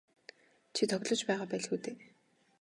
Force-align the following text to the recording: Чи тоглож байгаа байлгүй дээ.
Чи 0.75 0.83
тоглож 0.91 1.21
байгаа 1.27 1.47
байлгүй 1.51 1.79
дээ. 1.83 1.97